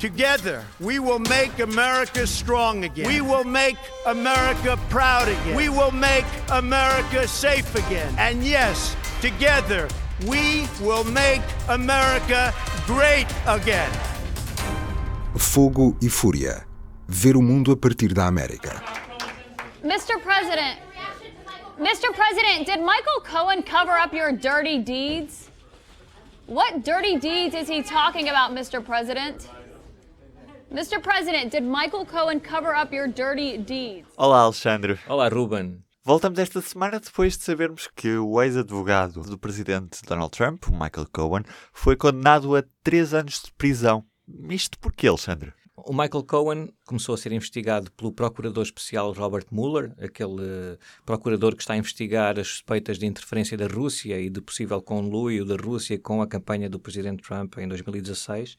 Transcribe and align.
Together, 0.00 0.64
we 0.80 0.98
will 0.98 1.18
make 1.18 1.58
America 1.58 2.26
strong 2.26 2.84
again. 2.84 3.06
We 3.06 3.20
will 3.20 3.44
make 3.44 3.76
America 4.06 4.78
proud 4.88 5.28
again. 5.28 5.54
We 5.54 5.68
will 5.68 5.90
make 5.90 6.24
America 6.48 7.28
safe 7.28 7.74
again. 7.74 8.14
And 8.16 8.42
yes, 8.42 8.96
together, 9.20 9.88
we 10.26 10.66
will 10.80 11.04
make 11.04 11.42
America 11.68 12.54
great 12.86 13.26
again. 13.46 13.92
Fogo 15.36 15.94
e 16.00 16.08
Fúria. 16.08 16.64
Ver 17.06 17.36
o 17.36 17.42
mundo 17.42 17.70
a 17.70 17.76
partir 17.76 18.14
da 18.14 18.26
América. 18.26 18.82
Mr. 19.84 20.18
President, 20.22 20.78
Mr. 21.78 22.10
President, 22.14 22.64
did 22.64 22.80
Michael 22.80 23.20
Cohen 23.22 23.62
cover 23.62 23.92
up 23.92 24.14
your 24.14 24.32
dirty 24.32 24.78
deeds? 24.78 25.50
What 26.46 26.84
dirty 26.84 27.18
deeds 27.18 27.54
is 27.54 27.68
he 27.68 27.82
talking 27.82 28.30
about, 28.30 28.52
Mr. 28.52 28.82
President? 28.82 29.46
Mr. 30.70 31.02
President, 31.02 31.50
did 31.50 31.64
Michael 31.64 32.06
Cohen 32.06 32.38
cover 32.38 32.72
up 32.72 32.94
your 32.94 33.08
dirty 33.08 33.58
deeds? 33.58 34.06
Olá, 34.16 34.42
Alexandre. 34.42 35.00
Olá, 35.08 35.28
Ruben. 35.28 35.82
Voltamos 36.04 36.38
esta 36.38 36.60
semana 36.60 37.00
depois 37.00 37.36
de 37.36 37.42
sabermos 37.42 37.88
que 37.88 38.16
o 38.16 38.40
ex-advogado 38.40 39.20
do 39.22 39.36
presidente 39.36 40.00
Donald 40.06 40.30
Trump, 40.30 40.68
o 40.68 40.70
Michael 40.70 41.08
Cohen, 41.12 41.42
foi 41.72 41.96
condenado 41.96 42.54
a 42.54 42.62
três 42.84 43.12
anos 43.12 43.42
de 43.42 43.52
prisão. 43.54 44.04
Isto 44.48 44.78
porquê, 44.78 45.08
Alexandre? 45.08 45.52
O 45.74 45.92
Michael 45.92 46.22
Cohen 46.22 46.72
começou 46.86 47.16
a 47.16 47.18
ser 47.18 47.32
investigado 47.32 47.90
pelo 47.90 48.12
procurador 48.12 48.62
especial 48.62 49.12
Robert 49.12 49.46
Mueller, 49.50 49.92
aquele 49.98 50.40
uh, 50.40 50.78
procurador 51.04 51.56
que 51.56 51.62
está 51.62 51.74
a 51.74 51.78
investigar 51.78 52.38
as 52.38 52.46
suspeitas 52.46 52.96
de 52.96 53.06
interferência 53.06 53.56
da 53.56 53.66
Rússia 53.66 54.20
e 54.20 54.30
de 54.30 54.40
possível 54.40 54.80
conluio 54.80 55.44
da 55.44 55.56
Rússia 55.56 55.98
com 55.98 56.22
a 56.22 56.28
campanha 56.28 56.70
do 56.70 56.78
presidente 56.78 57.24
Trump 57.24 57.58
em 57.58 57.66
2016. 57.66 58.56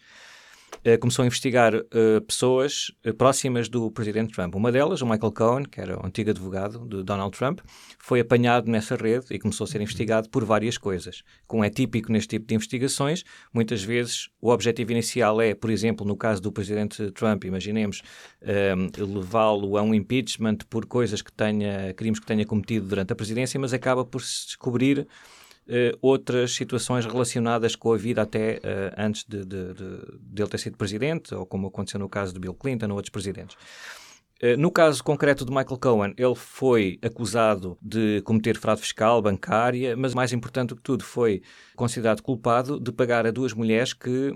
Uh, 0.83 0.97
começou 0.99 1.21
a 1.21 1.27
investigar 1.27 1.75
uh, 1.75 2.21
pessoas 2.25 2.91
uh, 3.05 3.13
próximas 3.13 3.69
do 3.69 3.91
presidente 3.91 4.33
Trump. 4.33 4.55
Uma 4.55 4.71
delas, 4.71 5.03
o 5.03 5.05
Michael 5.05 5.31
Cohen, 5.31 5.63
que 5.63 5.79
era 5.79 6.01
o 6.01 6.03
antigo 6.03 6.31
advogado 6.31 6.79
de 6.87 7.03
Donald 7.03 7.37
Trump, 7.37 7.59
foi 7.99 8.19
apanhado 8.19 8.71
nessa 8.71 8.95
rede 8.95 9.27
e 9.29 9.37
começou 9.37 9.65
a 9.65 9.67
ser 9.67 9.79
investigado 9.79 10.27
por 10.29 10.43
várias 10.43 10.79
coisas. 10.79 11.21
Como 11.45 11.63
é 11.63 11.69
típico 11.69 12.11
neste 12.11 12.29
tipo 12.29 12.47
de 12.47 12.55
investigações, 12.55 13.23
muitas 13.53 13.83
vezes 13.83 14.27
o 14.41 14.49
objetivo 14.49 14.91
inicial 14.91 15.39
é, 15.39 15.53
por 15.53 15.69
exemplo, 15.69 16.03
no 16.03 16.17
caso 16.17 16.41
do 16.41 16.51
presidente 16.51 17.11
Trump, 17.11 17.43
imaginemos, 17.43 18.01
levá-lo 18.97 19.77
a 19.77 19.83
um 19.83 19.93
impeachment 19.93 20.57
por 20.67 20.87
coisas 20.87 21.21
que 21.21 21.31
tenha, 21.31 21.93
crimes 21.93 22.19
que 22.19 22.25
tenha 22.25 22.43
cometido 22.43 22.87
durante 22.87 23.13
a 23.13 23.15
presidência, 23.15 23.59
mas 23.59 23.71
acaba 23.71 24.03
por 24.03 24.23
se 24.23 24.47
descobrir 24.47 25.07
Uh, 25.67 25.95
outras 26.01 26.53
situações 26.53 27.05
relacionadas 27.05 27.75
com 27.75 27.93
a 27.93 27.97
vida 27.97 28.23
até 28.23 28.55
uh, 28.57 28.93
antes 28.97 29.23
de, 29.23 29.45
de, 29.45 29.73
de, 29.73 30.19
de, 30.19 30.41
ele 30.41 30.49
ter 30.49 30.57
sido 30.57 30.75
presidente, 30.75 31.35
ou 31.35 31.45
como 31.45 31.67
aconteceu 31.67 31.99
no 31.99 32.09
caso 32.09 32.33
de 32.33 32.39
Bill 32.39 32.55
Clinton 32.55 32.87
ou 32.87 32.95
outros 32.95 33.11
presidentes. 33.11 33.55
Uh, 34.43 34.57
no 34.57 34.71
caso 34.71 35.03
concreto 35.03 35.45
de 35.45 35.51
Michael 35.51 35.77
Cohen, 35.79 36.13
ele 36.17 36.35
foi 36.35 36.99
acusado 37.01 37.77
de 37.79 38.21
cometer 38.23 38.57
fraude 38.57 38.81
fiscal, 38.81 39.21
bancária, 39.21 39.95
mas 39.95 40.15
mais 40.15 40.33
importante 40.33 40.69
do 40.69 40.75
que 40.77 40.81
tudo, 40.81 41.03
foi 41.03 41.43
considerado 41.75 42.21
culpado 42.21 42.79
de 42.79 42.91
pagar 42.91 43.27
a 43.27 43.31
duas 43.31 43.53
mulheres 43.53 43.93
que 43.93 44.35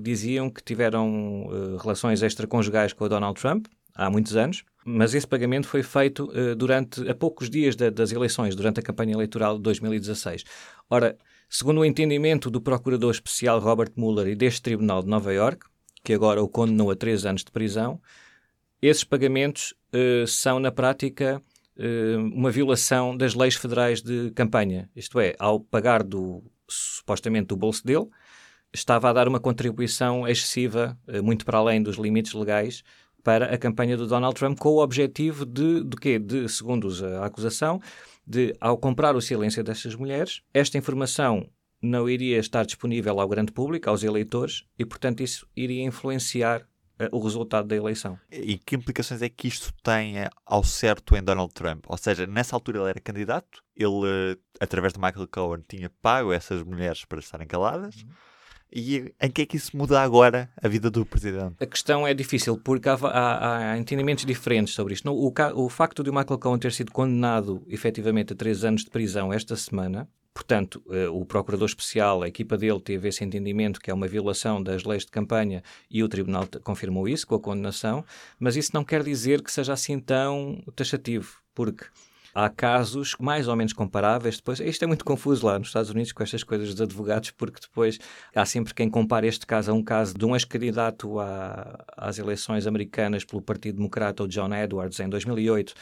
diziam 0.00 0.48
que 0.48 0.62
tiveram 0.62 1.76
relações 1.78 2.22
extraconjugais 2.22 2.94
com 2.94 3.04
o 3.04 3.08
Donald 3.08 3.38
Trump 3.38 3.66
há 3.94 4.08
muitos 4.08 4.34
anos 4.34 4.64
mas 4.84 5.14
esse 5.14 5.26
pagamento 5.26 5.66
foi 5.66 5.82
feito 5.82 6.30
uh, 6.30 6.54
durante 6.56 7.08
a 7.08 7.14
poucos 7.14 7.48
dias 7.48 7.76
da, 7.76 7.90
das 7.90 8.12
eleições, 8.12 8.54
durante 8.54 8.80
a 8.80 8.82
campanha 8.82 9.14
eleitoral 9.14 9.56
de 9.56 9.62
2016. 9.62 10.44
Ora, 10.90 11.16
segundo 11.48 11.80
o 11.80 11.84
entendimento 11.84 12.50
do 12.50 12.60
procurador 12.60 13.10
especial 13.10 13.60
Robert 13.60 13.92
Mueller 13.96 14.28
e 14.28 14.34
deste 14.34 14.62
Tribunal 14.62 15.02
de 15.02 15.08
Nova 15.08 15.32
York, 15.32 15.66
que 16.04 16.12
agora 16.12 16.42
o 16.42 16.48
condenou 16.48 16.90
a 16.90 16.96
três 16.96 17.24
anos 17.24 17.44
de 17.44 17.52
prisão, 17.52 18.00
esses 18.80 19.04
pagamentos 19.04 19.72
uh, 19.94 20.26
são, 20.26 20.58
na 20.58 20.72
prática, 20.72 21.40
uh, 21.76 22.18
uma 22.34 22.50
violação 22.50 23.16
das 23.16 23.34
leis 23.34 23.54
federais 23.54 24.02
de 24.02 24.32
campanha. 24.32 24.90
Isto 24.96 25.20
é, 25.20 25.36
ao 25.38 25.60
pagar 25.60 26.02
do, 26.02 26.42
supostamente 26.68 27.46
do 27.46 27.56
bolso 27.56 27.86
dele, 27.86 28.08
estava 28.72 29.10
a 29.10 29.12
dar 29.12 29.28
uma 29.28 29.38
contribuição 29.38 30.26
excessiva, 30.26 30.98
muito 31.22 31.44
para 31.44 31.58
além 31.58 31.82
dos 31.82 31.96
limites 31.98 32.32
legais, 32.32 32.82
para 33.22 33.54
a 33.54 33.58
campanha 33.58 33.96
do 33.96 34.06
Donald 34.06 34.34
Trump 34.34 34.58
com 34.58 34.70
o 34.70 34.82
objetivo 34.82 35.44
de, 35.44 35.84
de 35.84 35.96
quê? 35.96 36.18
De, 36.18 36.48
segundo 36.48 36.88
a 37.20 37.26
acusação, 37.26 37.80
de, 38.26 38.54
ao 38.60 38.76
comprar 38.76 39.14
o 39.16 39.20
silêncio 39.20 39.62
destas 39.62 39.94
mulheres, 39.94 40.42
esta 40.52 40.78
informação 40.78 41.48
não 41.80 42.08
iria 42.08 42.38
estar 42.38 42.64
disponível 42.64 43.20
ao 43.20 43.28
grande 43.28 43.52
público, 43.52 43.90
aos 43.90 44.04
eleitores, 44.04 44.64
e, 44.78 44.84
portanto, 44.84 45.22
isso 45.22 45.46
iria 45.56 45.82
influenciar 45.82 46.60
uh, 46.60 47.08
o 47.10 47.20
resultado 47.20 47.66
da 47.66 47.74
eleição. 47.74 48.16
E 48.30 48.56
que 48.56 48.76
implicações 48.76 49.20
é 49.20 49.28
que 49.28 49.48
isto 49.48 49.72
tem 49.82 50.22
uh, 50.22 50.30
ao 50.46 50.62
certo 50.62 51.16
em 51.16 51.22
Donald 51.22 51.52
Trump? 51.52 51.84
Ou 51.88 51.98
seja, 51.98 52.24
nessa 52.24 52.54
altura 52.54 52.78
ele 52.80 52.90
era 52.90 53.00
candidato, 53.00 53.62
ele, 53.76 53.88
uh, 53.88 54.38
através 54.60 54.92
de 54.92 55.00
Michael 55.00 55.26
Cohen, 55.28 55.64
tinha 55.68 55.90
pago 56.00 56.32
essas 56.32 56.62
mulheres 56.62 57.04
para 57.04 57.18
estarem 57.18 57.46
caladas. 57.46 57.96
Uhum 57.96 58.31
e 58.72 59.12
em 59.20 59.30
que 59.30 59.42
é 59.42 59.46
que 59.46 59.56
isso 59.56 59.76
muda 59.76 60.00
agora 60.00 60.50
a 60.60 60.66
vida 60.66 60.90
do 60.90 61.04
Presidente? 61.04 61.56
A 61.60 61.66
questão 61.66 62.06
é 62.06 62.14
difícil 62.14 62.56
porque 62.56 62.88
há, 62.88 62.94
há, 62.94 63.72
há 63.72 63.78
entendimentos 63.78 64.24
diferentes 64.24 64.72
sobre 64.72 64.94
isto. 64.94 65.10
O, 65.10 65.32
o, 65.54 65.68
facto 65.68 66.02
de 66.02 66.08
o 66.08 66.14
Michael 66.14 66.38
Cohen 66.38 66.58
ter 66.58 66.72
sido 66.72 66.90
condenado 66.90 67.62
efetivamente 67.68 68.32
a 68.32 68.36
três 68.36 68.64
anos 68.64 68.84
de 68.84 68.90
prisão 68.90 69.32
esta 69.32 69.54
semana, 69.56 70.08
portanto, 70.32 70.82
eh, 70.90 71.08
o 71.08 71.24
Procurador 71.26 71.66
Especial, 71.66 72.22
a 72.22 72.28
equipa 72.28 72.56
dele 72.56 72.80
teve 72.80 73.08
esse 73.08 73.22
entendimento 73.22 73.80
que 73.80 73.90
é 73.90 73.94
uma 73.94 74.08
violação 74.08 74.62
das 74.62 74.84
leis 74.84 75.04
de 75.04 75.10
campanha 75.10 75.62
e 75.90 76.02
o 76.02 76.08
Tribunal 76.08 76.48
confirmou 76.64 77.06
isso 77.06 77.26
com 77.26 77.34
a 77.34 77.40
condenação, 77.40 78.02
mas 78.40 78.56
isso 78.56 78.70
não 78.72 78.84
quer 78.84 79.02
dizer 79.02 79.42
que 79.42 79.52
seja 79.52 79.74
assim 79.74 80.00
tão 80.00 80.62
taxativo, 80.74 81.36
porque 81.54 81.84
Há 82.34 82.48
casos 82.48 83.14
mais 83.20 83.46
ou 83.46 83.54
menos 83.54 83.72
comparáveis. 83.72 84.36
Depois, 84.36 84.58
isto 84.60 84.82
é 84.82 84.86
muito 84.86 85.04
confuso 85.04 85.46
lá 85.46 85.58
nos 85.58 85.68
Estados 85.68 85.90
Unidos 85.90 86.12
com 86.12 86.22
estas 86.22 86.42
coisas 86.42 86.70
dos 86.70 86.80
advogados, 86.80 87.30
porque 87.30 87.60
depois 87.60 87.98
há 88.34 88.46
sempre 88.46 88.72
quem 88.72 88.88
compara 88.88 89.26
este 89.26 89.46
caso 89.46 89.70
a 89.70 89.74
um 89.74 89.82
caso 89.82 90.14
de 90.14 90.24
um 90.24 90.34
ex-candidato 90.34 91.16
às 91.96 92.18
eleições 92.18 92.66
americanas 92.66 93.24
pelo 93.24 93.42
Partido 93.42 93.76
Democrata, 93.76 94.22
o 94.22 94.28
John 94.28 94.54
Edwards, 94.54 94.98
em 95.00 95.08
2008 95.08 95.74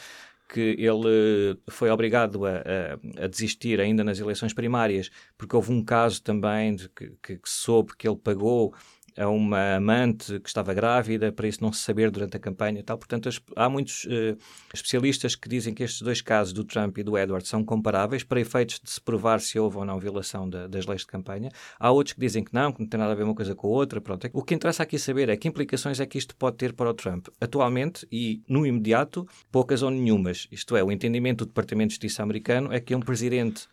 que 0.53 0.75
ele 0.77 1.57
foi 1.69 1.89
obrigado 1.89 2.45
a, 2.45 2.49
a, 2.57 3.23
a, 3.23 3.27
desistir 3.27 3.79
ainda 3.79 4.03
nas 4.03 4.19
eleições 4.19 4.53
primárias, 4.53 5.09
porque 5.37 5.55
houve 5.55 5.71
um 5.71 5.81
caso 5.81 6.21
também 6.21 6.75
de 6.75 6.89
que, 6.89 7.13
que, 7.23 7.37
que 7.37 7.49
soube 7.49 7.95
que 7.97 8.05
ele 8.05 8.17
pagou 8.17 8.73
a 9.17 9.27
uma 9.27 9.75
amante 9.75 10.39
que 10.39 10.47
estava 10.47 10.73
grávida, 10.73 11.31
para 11.31 11.47
isso 11.47 11.63
não 11.63 11.71
se 11.71 11.81
saber 11.81 12.09
durante 12.11 12.37
a 12.37 12.39
campanha 12.39 12.79
e 12.79 12.83
tal. 12.83 12.97
Portanto, 12.97 13.29
há 13.55 13.69
muitos 13.69 14.05
uh, 14.05 14.37
especialistas 14.73 15.35
que 15.35 15.49
dizem 15.49 15.73
que 15.73 15.83
estes 15.83 16.01
dois 16.01 16.21
casos, 16.21 16.53
do 16.53 16.63
Trump 16.63 16.97
e 16.97 17.03
do 17.03 17.17
Edward, 17.17 17.47
são 17.47 17.63
comparáveis 17.63 18.23
para 18.23 18.39
efeitos 18.39 18.79
de 18.83 18.89
se 18.89 19.01
provar 19.01 19.39
se 19.41 19.59
houve 19.59 19.77
ou 19.77 19.85
não 19.85 19.99
violação 19.99 20.49
da, 20.49 20.67
das 20.67 20.85
leis 20.85 21.01
de 21.01 21.07
campanha. 21.07 21.49
Há 21.79 21.91
outros 21.91 22.13
que 22.13 22.19
dizem 22.19 22.43
que 22.43 22.53
não, 22.53 22.71
que 22.71 22.79
não 22.79 22.87
tem 22.87 22.99
nada 22.99 23.11
a 23.11 23.15
ver 23.15 23.23
uma 23.23 23.35
coisa 23.35 23.55
com 23.55 23.67
a 23.67 23.71
outra. 23.71 23.99
Pronto. 23.99 24.29
O 24.33 24.43
que 24.43 24.53
interessa 24.53 24.83
aqui 24.83 24.97
saber 24.97 25.29
é 25.29 25.37
que 25.37 25.47
implicações 25.47 25.99
é 25.99 26.05
que 26.05 26.17
isto 26.17 26.35
pode 26.35 26.57
ter 26.57 26.73
para 26.73 26.89
o 26.89 26.93
Trump. 26.93 27.27
Atualmente 27.39 28.07
e 28.11 28.41
no 28.47 28.65
imediato, 28.65 29.27
poucas 29.51 29.81
ou 29.81 29.89
nenhumas. 29.89 30.47
Isto 30.51 30.75
é, 30.75 30.83
o 30.83 30.91
entendimento 30.91 31.45
do 31.45 31.47
Departamento 31.47 31.89
de 31.89 31.93
Justiça 31.95 32.23
americano 32.23 32.71
é 32.71 32.79
que 32.79 32.95
um 32.95 32.99
presidente 32.99 33.67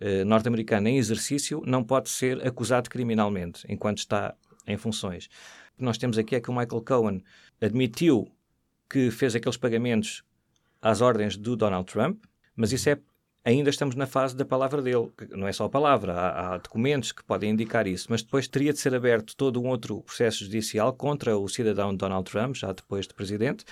uh, 0.00 0.24
norte-americano 0.24 0.88
em 0.88 0.98
exercício 0.98 1.62
não 1.66 1.82
pode 1.82 2.10
ser 2.10 2.46
acusado 2.46 2.90
criminalmente 2.90 3.64
enquanto 3.68 3.98
está 3.98 4.34
em 4.66 4.76
funções. 4.76 5.26
O 5.74 5.78
que 5.78 5.84
nós 5.84 5.98
temos 5.98 6.18
aqui 6.18 6.36
é 6.36 6.40
que 6.40 6.50
o 6.50 6.54
Michael 6.54 6.82
Cohen 6.82 7.24
admitiu 7.60 8.30
que 8.88 9.10
fez 9.10 9.34
aqueles 9.34 9.56
pagamentos 9.56 10.22
às 10.80 11.00
ordens 11.00 11.36
do 11.36 11.56
Donald 11.56 11.90
Trump, 11.90 12.24
mas 12.54 12.72
isso 12.72 12.90
é 12.90 12.98
ainda 13.44 13.70
estamos 13.70 13.94
na 13.94 14.06
fase 14.06 14.36
da 14.36 14.44
palavra 14.44 14.80
dele. 14.80 15.10
Não 15.30 15.48
é 15.48 15.52
só 15.52 15.64
a 15.64 15.68
palavra, 15.68 16.12
há, 16.12 16.54
há, 16.54 16.58
documentos 16.58 17.12
que 17.12 17.24
podem 17.24 17.50
indicar 17.50 17.86
isso, 17.86 18.06
mas 18.08 18.22
depois 18.22 18.46
teria 18.46 18.72
de 18.72 18.78
ser 18.78 18.94
aberto 18.94 19.36
todo 19.36 19.60
um 19.60 19.66
outro 19.66 20.00
processo 20.02 20.44
judicial 20.44 20.92
contra 20.92 21.36
o 21.36 21.48
cidadão 21.48 21.94
Donald 21.94 22.30
Trump, 22.30 22.54
já 22.54 22.72
depois 22.72 23.06
de 23.06 23.14
presidente, 23.14 23.64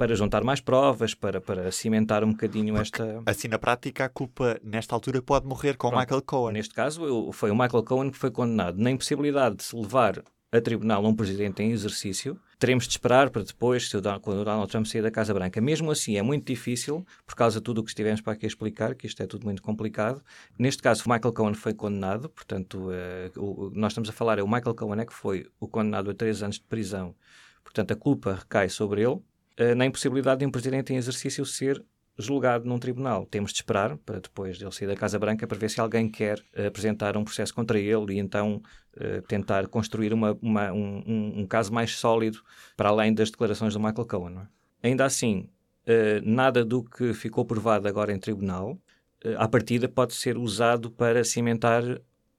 para 0.00 0.14
juntar 0.14 0.42
mais 0.42 0.62
provas, 0.62 1.12
para, 1.12 1.42
para 1.42 1.70
cimentar 1.70 2.24
um 2.24 2.30
bocadinho 2.30 2.72
Porque, 2.72 3.02
esta. 3.02 3.22
Assim, 3.26 3.48
na 3.48 3.58
prática, 3.58 4.06
a 4.06 4.08
culpa, 4.08 4.58
nesta 4.64 4.94
altura, 4.94 5.20
pode 5.20 5.46
morrer 5.46 5.76
com 5.76 5.88
o 5.88 5.90
Michael 5.98 6.22
Cohen. 6.22 6.54
Neste 6.54 6.72
caso, 6.72 7.30
foi 7.32 7.50
o 7.50 7.54
Michael 7.54 7.82
Cohen 7.82 8.10
que 8.10 8.16
foi 8.16 8.30
condenado. 8.30 8.78
Na 8.78 8.90
impossibilidade 8.90 9.56
de 9.56 9.64
se 9.64 9.76
levar 9.76 10.24
a 10.50 10.58
tribunal 10.58 11.04
um 11.04 11.14
presidente 11.14 11.62
em 11.62 11.70
exercício, 11.70 12.40
teremos 12.58 12.84
de 12.84 12.92
esperar 12.92 13.28
para 13.28 13.42
depois, 13.42 13.92
quando 14.22 14.40
o 14.40 14.44
Donald 14.44 14.70
Trump 14.70 14.86
sair 14.86 15.02
da 15.02 15.10
Casa 15.10 15.34
Branca. 15.34 15.60
Mesmo 15.60 15.90
assim, 15.90 16.16
é 16.16 16.22
muito 16.22 16.46
difícil, 16.46 17.06
por 17.26 17.34
causa 17.34 17.60
de 17.60 17.64
tudo 17.64 17.82
o 17.82 17.84
que 17.84 17.90
estivemos 17.90 18.22
para 18.22 18.32
aqui 18.32 18.46
explicar, 18.46 18.94
que 18.94 19.06
isto 19.06 19.22
é 19.22 19.26
tudo 19.26 19.44
muito 19.44 19.60
complicado. 19.60 20.22
Neste 20.58 20.82
caso, 20.82 21.04
o 21.04 21.12
Michael 21.12 21.34
Cohen 21.34 21.52
foi 21.52 21.74
condenado, 21.74 22.30
portanto, 22.30 22.88
uh, 22.88 23.38
o, 23.38 23.70
nós 23.74 23.92
estamos 23.92 24.08
a 24.08 24.12
falar, 24.14 24.38
é 24.38 24.42
o 24.42 24.48
Michael 24.48 24.74
Cohen 24.74 25.02
é 25.02 25.04
que 25.04 25.12
foi 25.12 25.46
o 25.60 25.68
condenado 25.68 26.10
a 26.10 26.14
três 26.14 26.42
anos 26.42 26.56
de 26.56 26.64
prisão. 26.64 27.14
Portanto, 27.62 27.92
a 27.92 27.96
culpa 27.96 28.34
recai 28.34 28.70
sobre 28.70 29.02
ele, 29.02 29.16
eh, 29.16 29.20
na 29.76 29.86
impossibilidade 29.86 30.40
de 30.40 30.46
um 30.46 30.50
presidente 30.50 30.92
em 30.92 30.96
exercício 30.96 31.44
ser 31.44 31.84
julgado 32.20 32.68
num 32.68 32.78
tribunal. 32.78 33.26
Temos 33.26 33.52
de 33.52 33.58
esperar 33.58 33.96
para 33.98 34.20
depois 34.20 34.58
dele 34.58 34.72
sair 34.72 34.86
da 34.86 34.96
Casa 34.96 35.18
Branca 35.18 35.46
para 35.46 35.58
ver 35.58 35.70
se 35.70 35.80
alguém 35.80 36.08
quer 36.08 36.38
uh, 36.38 36.66
apresentar 36.66 37.16
um 37.16 37.24
processo 37.24 37.54
contra 37.54 37.78
ele 37.78 38.14
e 38.14 38.18
então 38.18 38.62
uh, 38.96 39.22
tentar 39.22 39.66
construir 39.66 40.12
uma, 40.12 40.36
uma, 40.40 40.72
um, 40.72 41.40
um, 41.40 41.46
caso 41.46 41.72
mais 41.72 41.96
sólido 41.96 42.38
para 42.76 42.90
além 42.90 43.12
das 43.12 43.30
declarações 43.30 43.74
do 43.74 43.80
Michael 43.80 44.06
Cohen. 44.06 44.38
É? 44.82 44.88
Ainda 44.88 45.04
assim, 45.04 45.48
uh, 45.86 46.22
nada 46.22 46.64
do 46.64 46.82
que 46.84 47.12
ficou 47.12 47.44
provado 47.44 47.88
agora 47.88 48.12
em 48.12 48.18
tribunal, 48.18 48.78
à 49.36 49.46
partida, 49.46 49.86
pode 49.86 50.14
ser 50.14 50.38
usado 50.38 50.90
para 50.90 51.22
cimentar 51.24 51.82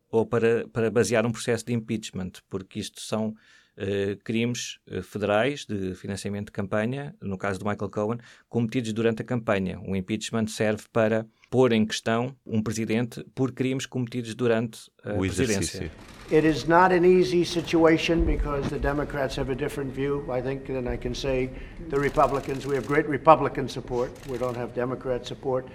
ou 0.10 0.26
para, 0.26 0.68
para 0.70 0.90
basear 0.90 1.26
um 1.28 1.32
processo 1.32 1.64
de 1.66 1.74
impeachment, 1.74 2.32
porque 2.50 2.80
isto 2.80 3.00
são 3.00 3.36
uh, 3.82 4.16
crimes 4.24 4.80
uh, 4.88 5.02
federais 5.02 5.66
de 5.66 5.96
financiamento 5.96 6.48
de 6.48 6.52
campanha, 6.52 7.16
no 7.22 7.38
caso 7.38 7.60
do 7.60 7.66
Michael 7.66 7.90
Cohen, 7.90 8.18
cometidos 8.48 8.94
durante 8.94 9.22
a 9.22 9.26
campanha. 9.26 9.80
O 9.86 9.96
impeachment 9.96 10.48
serve 10.48 10.84
para 10.94 11.26
pôr 11.50 11.74
em 11.74 11.86
questão 11.86 12.34
um 12.46 12.64
presidente 12.64 13.26
por 13.36 13.52
crimes 13.52 13.86
cometidos 13.86 14.34
durante 14.34 14.90
a 15.04 15.14
o 15.14 15.20
presidência. 15.20 15.92
It 16.32 16.48
is 16.48 16.66
not 16.66 16.94
an 16.94 17.04
easy 17.04 17.44
situation 17.44 18.24
because 18.24 18.70
the 18.70 18.80
Democrats 18.80 19.38
have 19.38 19.52
a 19.52 19.56
different 19.56 19.94
view, 19.94 20.24
I 20.32 20.42
think, 20.42 20.68
than 20.68 20.88
I 20.88 20.98
can 20.98 21.14
say 21.14 21.50
the 21.90 22.00
Republicans. 22.00 22.66
We 22.66 22.76
have 22.76 22.88
great 22.88 23.06
Republican 23.10 23.68
support. 23.68 24.12
We 24.30 24.38
don't 24.38 24.56
have 24.56 24.74
Democrat 24.74 25.28
support. 25.28 25.68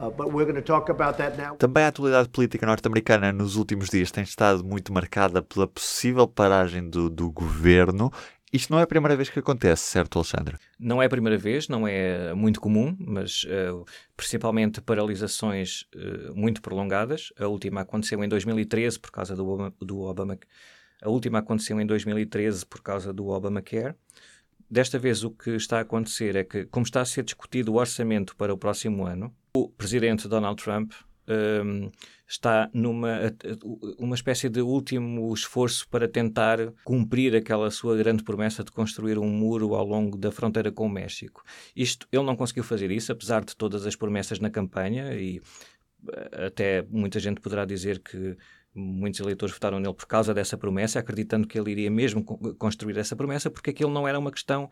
Uh, 0.00 1.56
Também 1.58 1.84
a 1.84 1.88
atualidade 1.88 2.28
política 2.30 2.66
norte-americana 2.66 3.32
nos 3.32 3.56
últimos 3.56 3.90
dias 3.90 4.10
tem 4.10 4.24
estado 4.24 4.64
muito 4.64 4.92
marcada 4.92 5.42
pela 5.42 5.66
possível 5.66 6.26
paragem 6.26 6.88
do, 6.88 7.10
do 7.10 7.30
governo 7.30 8.10
isto 8.52 8.72
não 8.72 8.80
é 8.80 8.82
a 8.82 8.86
primeira 8.86 9.14
vez 9.14 9.28
que 9.30 9.38
acontece, 9.38 9.82
certo, 9.82 10.18
Alexandre? 10.18 10.56
Não 10.78 11.00
é 11.00 11.06
a 11.06 11.08
primeira 11.08 11.38
vez, 11.38 11.68
não 11.68 11.86
é 11.86 12.34
muito 12.34 12.60
comum, 12.60 12.96
mas 12.98 13.44
uh, 13.44 13.84
principalmente 14.16 14.80
paralisações 14.80 15.82
uh, 15.94 16.34
muito 16.34 16.60
prolongadas. 16.60 17.32
A 17.38 17.46
última 17.46 17.82
aconteceu 17.82 18.22
em 18.24 18.28
2013 18.28 18.98
por 18.98 19.12
causa 19.12 19.36
do 19.36 19.48
Obama, 19.48 19.72
do 19.80 20.00
Obama. 20.00 20.36
A 21.00 21.08
última 21.08 21.38
aconteceu 21.38 21.80
em 21.80 21.86
2013 21.86 22.66
por 22.66 22.82
causa 22.82 23.12
do 23.12 23.28
Obamacare. 23.28 23.94
Desta 24.70 24.98
vez 24.98 25.24
o 25.24 25.30
que 25.30 25.50
está 25.50 25.78
a 25.78 25.80
acontecer 25.80 26.36
é 26.36 26.44
que, 26.44 26.64
como 26.66 26.86
está 26.86 27.00
a 27.00 27.04
ser 27.04 27.24
discutido 27.24 27.72
o 27.72 27.76
orçamento 27.76 28.36
para 28.36 28.54
o 28.54 28.58
próximo 28.58 29.04
ano, 29.04 29.34
o 29.56 29.68
presidente 29.68 30.28
Donald 30.28 30.62
Trump 30.62 30.92
um, 31.64 31.90
está 32.28 32.70
numa 32.72 33.32
uma 33.98 34.14
espécie 34.14 34.48
de 34.48 34.60
último 34.60 35.32
esforço 35.34 35.88
para 35.88 36.08
tentar 36.08 36.72
cumprir 36.84 37.34
aquela 37.34 37.70
sua 37.70 37.96
grande 37.96 38.22
promessa 38.22 38.62
de 38.62 38.70
construir 38.70 39.18
um 39.18 39.28
muro 39.28 39.74
ao 39.74 39.84
longo 39.84 40.16
da 40.16 40.30
fronteira 40.30 40.70
com 40.70 40.86
o 40.86 40.90
México. 40.90 41.42
Isto 41.74 42.06
ele 42.12 42.24
não 42.24 42.36
conseguiu 42.36 42.62
fazer 42.62 42.92
isso, 42.92 43.10
apesar 43.10 43.44
de 43.44 43.56
todas 43.56 43.86
as 43.86 43.96
promessas 43.96 44.38
na 44.38 44.50
campanha 44.50 45.14
e 45.14 45.40
eh, 46.12 46.46
até 46.46 46.82
muita 46.88 47.18
gente 47.18 47.40
poderá 47.40 47.64
dizer 47.64 47.98
que 48.00 48.36
Muitos 48.72 49.18
eleitores 49.18 49.52
votaram 49.52 49.80
nele 49.80 49.94
por 49.94 50.06
causa 50.06 50.32
dessa 50.32 50.56
promessa, 50.56 51.00
acreditando 51.00 51.46
que 51.46 51.58
ele 51.58 51.72
iria 51.72 51.90
mesmo 51.90 52.22
construir 52.56 52.96
essa 52.98 53.16
promessa, 53.16 53.50
porque 53.50 53.70
aquilo 53.70 53.90
não 53.90 54.06
era 54.06 54.16
uma 54.16 54.30
questão 54.30 54.70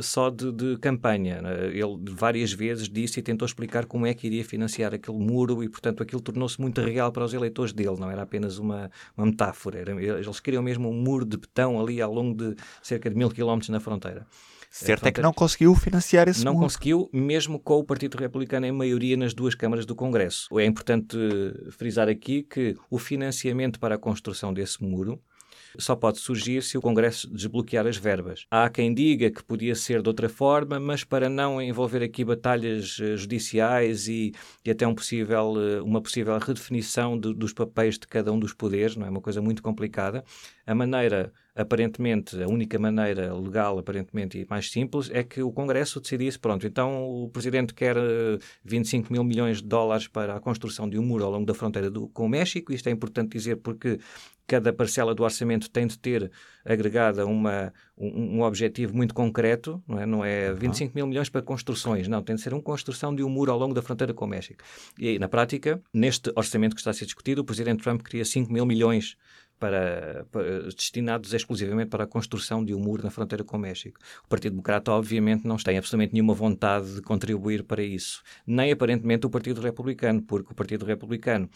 só 0.00 0.28
de, 0.28 0.52
de, 0.52 0.76
campanha. 0.76 1.40
Né? 1.40 1.68
Ele 1.68 1.98
várias 2.10 2.52
vezes 2.52 2.86
disse 2.86 3.20
e 3.20 3.22
tentou 3.22 3.46
explicar 3.46 3.86
como 3.86 4.04
é 4.04 4.12
que 4.12 4.26
iria 4.26 4.44
financiar 4.44 4.92
aquele 4.92 5.16
muro 5.16 5.64
e, 5.64 5.70
portanto, 5.70 6.02
aquilo 6.02 6.20
tornou-se 6.20 6.60
muito 6.60 6.82
real 6.82 7.10
para 7.10 7.24
os 7.24 7.32
eleitores 7.32 7.72
dele, 7.72 7.96
não 7.98 8.10
era 8.10 8.22
apenas 8.22 8.58
uma, 8.58 8.90
uma 9.16 9.26
metáfora. 9.26 9.78
Era, 9.78 9.92
eles 10.02 10.40
queriam 10.40 10.62
mesmo 10.62 10.90
um 10.90 10.94
muro 10.94 11.24
de 11.24 11.38
betão 11.38 11.80
ali 11.80 12.02
ao 12.02 12.12
longo 12.12 12.34
de 12.34 12.54
cerca 12.82 13.08
de 13.08 13.16
mil 13.16 13.30
quilómetros 13.30 13.70
na 13.70 13.80
fronteira. 13.80 14.26
Certo 14.70 15.06
é 15.06 15.10
que 15.10 15.20
não 15.20 15.32
conseguiu 15.32 15.74
financiar 15.74 16.28
esse 16.28 16.44
Não 16.44 16.54
conseguiu, 16.54 17.10
mesmo 17.12 17.58
com 17.58 17.80
o 17.80 17.84
Partido 17.84 18.16
Republicano 18.16 18.66
em 18.66 18.72
maioria 18.72 19.16
nas 19.16 19.34
duas 19.34 19.54
câmaras 19.54 19.84
do 19.84 19.96
Congresso. 19.96 20.46
É 20.58 20.64
importante 20.64 21.16
frisar 21.72 22.08
aqui 22.08 22.44
que 22.44 22.76
o 22.88 22.96
financiamento 22.96 23.80
para 23.80 23.96
a 23.96 23.98
construção 23.98 24.54
desse 24.54 24.80
muro 24.82 25.20
só 25.78 25.94
pode 25.94 26.18
surgir 26.18 26.62
se 26.62 26.76
o 26.76 26.80
Congresso 26.80 27.28
desbloquear 27.32 27.86
as 27.86 27.96
verbas. 27.96 28.46
Há 28.50 28.68
quem 28.68 28.92
diga 28.92 29.30
que 29.30 29.42
podia 29.42 29.74
ser 29.74 30.02
de 30.02 30.08
outra 30.08 30.28
forma, 30.28 30.80
mas 30.80 31.04
para 31.04 31.28
não 31.28 31.60
envolver 31.60 32.02
aqui 32.02 32.24
batalhas 32.24 32.98
eh, 33.00 33.16
judiciais 33.16 34.08
e, 34.08 34.32
e 34.64 34.70
até 34.70 34.86
um 34.86 34.94
possível, 34.94 35.54
eh, 35.58 35.80
uma 35.80 36.00
possível 36.00 36.36
redefinição 36.38 37.18
de, 37.18 37.34
dos 37.34 37.52
papéis 37.52 37.98
de 37.98 38.06
cada 38.06 38.32
um 38.32 38.38
dos 38.38 38.52
poderes, 38.52 38.96
não 38.96 39.06
é 39.06 39.10
uma 39.10 39.20
coisa 39.20 39.40
muito 39.40 39.62
complicada, 39.62 40.24
a 40.66 40.74
maneira 40.74 41.32
aparentemente, 41.60 42.42
a 42.42 42.48
única 42.48 42.78
maneira 42.78 43.34
legal, 43.34 43.78
aparentemente, 43.78 44.38
e 44.38 44.46
mais 44.48 44.70
simples, 44.70 45.10
é 45.12 45.22
que 45.22 45.42
o 45.42 45.52
Congresso 45.52 46.00
decidisse, 46.00 46.38
pronto, 46.38 46.66
então 46.66 47.04
o 47.04 47.28
Presidente 47.28 47.74
quer 47.74 47.96
25 48.64 49.06
eh, 49.06 49.12
mil 49.12 49.24
milhões 49.24 49.58
de 49.58 49.68
dólares 49.68 50.08
para 50.08 50.36
a 50.36 50.40
construção 50.40 50.88
de 50.88 50.98
um 50.98 51.02
muro 51.02 51.24
ao 51.24 51.30
longo 51.30 51.44
da 51.44 51.54
fronteira 51.54 51.90
do, 51.90 52.08
com 52.08 52.24
o 52.24 52.28
México. 52.28 52.72
Isto 52.72 52.88
é 52.88 52.92
importante 52.92 53.32
dizer 53.32 53.56
porque 53.56 53.98
cada 54.46 54.72
parcela 54.72 55.14
do 55.14 55.22
orçamento 55.22 55.70
tem 55.70 55.86
de 55.86 55.96
ter 55.96 56.30
agregada 56.64 57.24
uma, 57.24 57.72
um, 57.96 58.38
um 58.38 58.42
objetivo 58.42 58.96
muito 58.96 59.14
concreto, 59.14 59.80
não 59.86 60.00
é? 60.00 60.06
Não 60.06 60.24
é 60.24 60.52
25 60.52 60.92
mil 60.94 61.06
milhões 61.06 61.28
para 61.28 61.40
construções, 61.40 62.08
não, 62.08 62.20
tem 62.20 62.34
de 62.34 62.42
ser 62.42 62.52
uma 62.52 62.62
construção 62.62 63.14
de 63.14 63.22
um 63.22 63.28
muro 63.28 63.52
ao 63.52 63.58
longo 63.58 63.74
da 63.74 63.82
fronteira 63.82 64.12
com 64.12 64.24
o 64.24 64.28
México. 64.28 64.64
E 64.98 65.20
na 65.20 65.28
prática, 65.28 65.80
neste 65.94 66.32
orçamento 66.34 66.74
que 66.74 66.80
está 66.80 66.90
a 66.90 66.94
ser 66.94 67.04
discutido, 67.04 67.42
o 67.42 67.44
Presidente 67.44 67.82
Trump 67.82 68.02
queria 68.02 68.24
5 68.24 68.52
mil 68.52 68.66
milhões 68.66 69.16
para, 69.60 70.26
para, 70.32 70.62
destinados 70.62 71.32
exclusivamente 71.34 71.90
para 71.90 72.04
a 72.04 72.06
construção 72.06 72.64
de 72.64 72.74
um 72.74 72.80
muro 72.80 73.04
na 73.04 73.10
fronteira 73.10 73.44
com 73.44 73.56
o 73.56 73.60
México. 73.60 74.00
O 74.24 74.28
Partido 74.28 74.52
Democrata, 74.52 74.90
obviamente, 74.90 75.46
não 75.46 75.56
tem 75.56 75.76
absolutamente 75.76 76.14
nenhuma 76.14 76.34
vontade 76.34 76.96
de 76.96 77.02
contribuir 77.02 77.62
para 77.62 77.82
isso. 77.82 78.22
Nem 78.46 78.72
aparentemente 78.72 79.26
o 79.26 79.30
Partido 79.30 79.60
Republicano, 79.60 80.22
porque 80.22 80.52
o 80.52 80.54
Partido 80.54 80.84
Republicano 80.86 81.48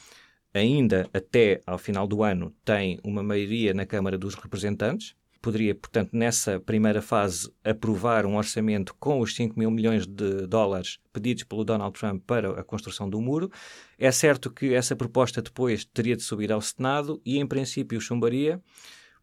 ainda 0.52 1.08
até 1.12 1.60
ao 1.66 1.78
final 1.78 2.06
do 2.06 2.22
ano 2.22 2.54
tem 2.64 3.00
uma 3.02 3.22
maioria 3.22 3.74
na 3.74 3.86
Câmara 3.86 4.16
dos 4.16 4.34
Representantes. 4.34 5.16
Poderia, 5.44 5.74
portanto, 5.74 6.12
nessa 6.14 6.58
primeira 6.58 7.02
fase, 7.02 7.52
aprovar 7.62 8.24
um 8.24 8.36
orçamento 8.38 8.94
com 8.98 9.20
os 9.20 9.36
5 9.36 9.58
mil 9.58 9.70
milhões 9.70 10.06
de 10.06 10.46
dólares 10.46 10.98
pedidos 11.12 11.44
pelo 11.44 11.66
Donald 11.66 11.92
Trump 12.00 12.22
para 12.26 12.58
a 12.58 12.64
construção 12.64 13.10
do 13.10 13.20
muro. 13.20 13.52
É 13.98 14.10
certo 14.10 14.50
que 14.50 14.72
essa 14.72 14.96
proposta 14.96 15.42
depois 15.42 15.84
teria 15.84 16.16
de 16.16 16.22
subir 16.22 16.50
ao 16.50 16.62
Senado 16.62 17.20
e, 17.26 17.38
em 17.38 17.46
princípio, 17.46 18.00
chumbaria, 18.00 18.58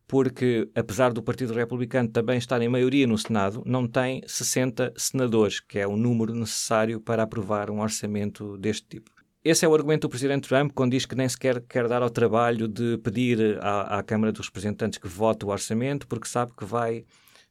porque, 0.07 0.69
apesar 0.75 1.12
do 1.12 1.23
Partido 1.23 1.56
Republicano 1.56 2.09
também 2.09 2.38
estar 2.38 2.62
em 2.62 2.69
maioria 2.69 3.07
no 3.07 3.17
Senado, 3.17 3.63
não 3.65 3.88
tem 3.88 4.21
60 4.27 4.94
senadores, 4.95 5.59
que 5.59 5.79
é 5.79 5.88
o 5.88 5.97
número 5.97 6.35
necessário 6.35 7.01
para 7.01 7.24
aprovar 7.24 7.71
um 7.71 7.81
orçamento 7.81 8.59
deste 8.59 8.88
tipo. 8.88 9.20
Esse 9.43 9.65
é 9.65 9.67
o 9.67 9.73
argumento 9.73 10.01
do 10.01 10.09
Presidente 10.09 10.47
Trump 10.47 10.71
quando 10.71 10.91
diz 10.91 11.07
que 11.07 11.15
nem 11.15 11.27
sequer 11.27 11.61
quer 11.61 11.88
dar 11.88 12.03
ao 12.03 12.11
trabalho 12.11 12.67
de 12.67 12.99
pedir 12.99 13.57
à, 13.59 13.97
à 13.97 14.03
Câmara 14.03 14.31
dos 14.31 14.45
Representantes 14.45 14.99
que 14.99 15.07
vote 15.07 15.43
o 15.43 15.49
orçamento, 15.49 16.07
porque 16.07 16.27
sabe 16.27 16.51
que 16.55 16.63
vai 16.63 16.99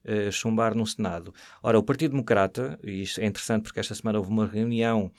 uh, 0.04 0.30
chumbar 0.30 0.72
no 0.76 0.86
Senado. 0.86 1.34
Ora, 1.60 1.80
o 1.80 1.82
Partido 1.82 2.12
Democrata, 2.12 2.78
e 2.84 3.02
isto 3.02 3.20
é 3.20 3.26
interessante 3.26 3.64
porque 3.64 3.80
esta 3.80 3.92
semana 3.92 4.20
houve 4.20 4.30
uma 4.30 4.46
reunião 4.46 5.10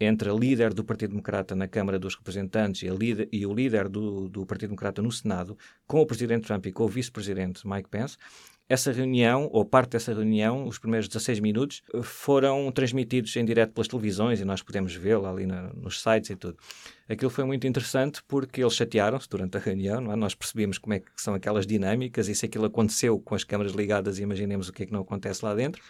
entre 0.00 0.30
a 0.30 0.32
líder 0.32 0.74
do 0.74 0.84
Partido 0.84 1.10
Democrata 1.10 1.54
na 1.54 1.68
Câmara 1.68 1.98
dos 1.98 2.14
Representantes 2.16 2.82
e, 2.82 2.88
líder, 2.88 3.28
e 3.32 3.46
o 3.46 3.54
líder 3.54 3.88
do, 3.88 4.28
do, 4.28 4.46
Partido 4.46 4.70
Democrata 4.70 5.00
no 5.00 5.12
Senado, 5.12 5.56
com 5.86 6.00
o 6.00 6.06
Presidente 6.06 6.46
Trump 6.46 6.66
e 6.66 6.72
com 6.72 6.84
o 6.84 6.88
Vice-Presidente 6.88 7.66
Mike 7.66 7.88
Pence, 7.88 8.16
essa 8.68 8.90
reunião, 8.90 9.50
ou 9.52 9.64
parte 9.66 9.90
dessa 9.90 10.14
reunião, 10.14 10.66
os 10.66 10.78
primeiros 10.78 11.06
16 11.06 11.40
minutos, 11.40 11.82
foram 12.02 12.72
transmitidos 12.72 13.36
em 13.36 13.44
direto 13.44 13.74
pelas 13.74 13.86
televisões 13.86 14.40
e 14.40 14.46
nós 14.46 14.62
podemos 14.62 14.94
vê-lo 14.94 15.26
ali 15.26 15.44
na, 15.44 15.72
nos 15.74 16.00
sites 16.00 16.30
e 16.30 16.36
tudo. 16.36 16.56
Aquilo 17.06 17.30
foi 17.30 17.44
muito 17.44 17.66
interessante 17.66 18.22
porque 18.26 18.62
eles 18.62 18.74
chatearam-se 18.74 19.28
durante 19.28 19.56
a 19.56 19.60
reunião, 19.60 20.10
é? 20.10 20.16
nós 20.16 20.34
percebemos 20.34 20.78
como 20.78 20.94
é 20.94 21.00
que 21.00 21.10
são 21.16 21.34
aquelas 21.34 21.66
dinâmicas 21.66 22.28
e 22.28 22.34
se 22.34 22.46
aquilo 22.46 22.64
aconteceu 22.64 23.20
com 23.20 23.34
as 23.34 23.44
câmaras 23.44 23.72
ligadas, 23.72 24.18
imaginemos 24.18 24.68
o 24.68 24.72
que 24.72 24.84
é 24.84 24.86
que 24.86 24.92
não 24.92 25.00
acontece 25.00 25.44
lá 25.44 25.54
dentro. 25.54 25.82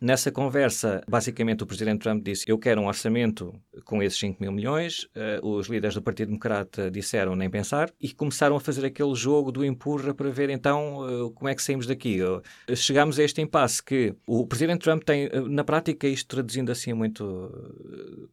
Nessa 0.00 0.30
conversa, 0.30 1.02
basicamente, 1.08 1.62
o 1.62 1.66
Presidente 1.66 2.00
Trump 2.00 2.22
disse: 2.22 2.44
Eu 2.48 2.58
quero 2.58 2.80
um 2.80 2.86
orçamento 2.86 3.54
com 3.84 4.02
esses 4.02 4.18
5 4.18 4.42
mil 4.42 4.52
milhões. 4.52 5.04
Uh, 5.14 5.46
os 5.56 5.68
líderes 5.68 5.94
do 5.94 6.02
Partido 6.02 6.28
Democrata 6.28 6.90
disseram 6.90 7.36
nem 7.36 7.48
pensar 7.48 7.90
e 8.00 8.12
começaram 8.12 8.56
a 8.56 8.60
fazer 8.60 8.84
aquele 8.84 9.14
jogo 9.14 9.52
do 9.52 9.64
empurra 9.64 10.12
para 10.12 10.30
ver 10.30 10.50
então 10.50 10.98
uh, 10.98 11.30
como 11.30 11.48
é 11.48 11.54
que 11.54 11.62
saímos 11.62 11.86
daqui. 11.86 12.20
Uh, 12.22 12.42
chegámos 12.74 13.18
a 13.18 13.22
este 13.22 13.40
impasse 13.40 13.82
que 13.82 14.14
o 14.26 14.46
Presidente 14.46 14.80
Trump 14.80 15.02
tem, 15.04 15.30
na 15.48 15.64
prática, 15.64 16.06
isto 16.06 16.28
traduzindo 16.28 16.72
assim 16.72 16.92
muito, 16.92 17.50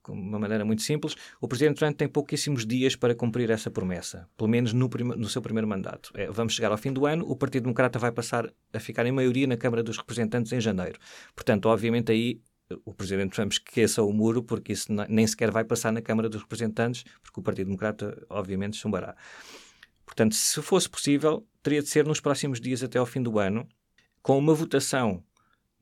de 0.03 0.11
uma 0.11 0.39
maneira 0.39 0.65
muito 0.65 0.81
simples, 0.81 1.15
o 1.39 1.47
Presidente 1.47 1.77
Trump 1.77 1.95
tem 1.95 2.07
pouquíssimos 2.07 2.65
dias 2.65 2.95
para 2.95 3.13
cumprir 3.13 3.49
essa 3.49 3.69
promessa, 3.69 4.27
pelo 4.35 4.49
menos 4.49 4.73
no, 4.73 4.89
no 5.17 5.29
seu 5.29 5.41
primeiro 5.41 5.67
mandato. 5.67 6.11
É, 6.15 6.27
vamos 6.29 6.53
chegar 6.53 6.71
ao 6.71 6.77
fim 6.77 6.91
do 6.91 7.05
ano, 7.05 7.25
o 7.27 7.35
Partido 7.35 7.63
Democrata 7.63 7.99
vai 7.99 8.11
passar 8.11 8.51
a 8.73 8.79
ficar 8.79 9.05
em 9.05 9.11
maioria 9.11 9.47
na 9.47 9.57
Câmara 9.57 9.83
dos 9.83 9.97
Representantes 9.97 10.51
em 10.51 10.59
janeiro. 10.61 10.97
Portanto, 11.35 11.50
Portanto, 11.51 11.65
obviamente 11.65 12.13
aí 12.13 12.41
o 12.85 12.93
Presidente 12.93 13.33
Trump 13.33 13.51
esqueça 13.51 14.01
o 14.01 14.13
muro, 14.13 14.41
porque 14.41 14.71
isso 14.71 14.87
nem 15.09 15.27
sequer 15.27 15.51
vai 15.51 15.65
passar 15.65 15.91
na 15.91 16.01
Câmara 16.01 16.29
dos 16.29 16.43
Representantes, 16.43 17.03
porque 17.21 17.41
o 17.41 17.43
Partido 17.43 17.65
Democrata, 17.65 18.25
obviamente, 18.29 18.77
chumbará. 18.77 19.17
Portanto, 20.05 20.33
se 20.33 20.61
fosse 20.61 20.87
possível, 20.89 21.45
teria 21.61 21.81
de 21.81 21.89
ser 21.89 22.05
nos 22.05 22.21
próximos 22.21 22.61
dias 22.61 22.81
até 22.81 22.97
ao 22.97 23.05
fim 23.05 23.21
do 23.21 23.37
ano, 23.37 23.67
com 24.21 24.37
uma 24.37 24.53
votação 24.53 25.21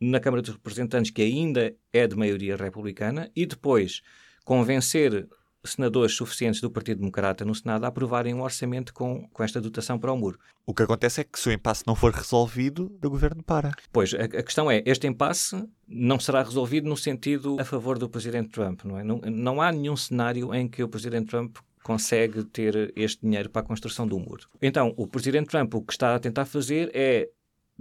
na 0.02 0.20
Câmara 0.20 0.42
dos 0.42 0.56
Representantes, 0.56 1.12
que 1.12 1.22
ainda 1.22 1.76
é 1.94 2.08
de 2.08 2.16
maioria 2.16 2.56
republicana, 2.56 3.30
e 3.36 3.46
depois 3.46 4.02
convencer 4.44 5.30
senadores 5.64 6.16
suficientes 6.16 6.62
do 6.62 6.72
Partido 6.72 7.00
Democrata 7.00 7.44
no 7.44 7.54
Senado 7.54 7.84
a 7.84 7.88
aprovarem 7.88 8.34
um 8.34 8.42
orçamento 8.42 8.94
com, 8.94 9.28
com 9.30 9.44
esta 9.44 9.60
dotação 9.60 10.00
para 10.00 10.12
o 10.12 10.18
muro. 10.18 10.40
O 10.66 10.74
que 10.74 10.84
acontece 10.84 11.22
é 11.22 11.24
que 11.24 11.40
se 11.40 11.50
o 11.50 11.52
impasse 11.52 11.84
não 11.86 11.96
for 11.96 12.14
resolvido, 12.14 12.96
o 13.04 13.10
governo 13.10 13.44
para. 13.44 13.72
Pois, 13.92 14.14
a, 14.14 14.24
a, 14.24 14.44
questão 14.44 14.70
é, 14.70 14.84
este 14.86 15.08
impasse 15.08 15.68
não 15.88 16.20
será 16.20 16.44
resolvido 16.44 16.88
no 16.88 16.96
sentido 16.96 17.58
a 17.60 17.66
favor 17.66 17.98
do 17.98 18.08
Presidente 18.08 18.50
Trump, 18.50 18.84
não 18.84 18.98
é? 18.98 19.04
Não, 19.04 19.18
não 19.18 19.62
há 19.62 19.72
nenhum 19.72 19.96
cenário 19.96 20.54
em 20.54 20.68
que 20.68 20.84
o 20.84 20.88
Presidente 20.88 21.28
Trump 21.28 21.58
consegue 21.84 22.44
ter 22.44 22.94
este 22.96 23.22
dinheiro 23.22 23.50
para 23.50 23.62
a 23.62 23.66
construção 23.66 24.08
do 24.08 24.20
muro. 24.20 24.48
Então, 24.62 24.94
o 24.96 25.08
Presidente 25.08 25.48
Trump 25.48 25.74
o 25.74 25.82
que 25.82 25.94
está 25.94 26.16
a 26.16 26.20
tentar 26.20 26.46
fazer 26.46 26.92
é 26.94 27.30